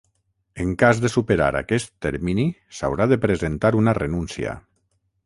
En 0.63 0.71
cas 0.83 1.01
de 1.01 1.11
superar 1.15 1.49
aquest 1.59 1.93
termini 2.05 2.45
s'haurà 2.79 3.07
de 3.13 3.19
presentar 3.27 3.73
una 3.83 3.95
renúncia. 3.99 4.57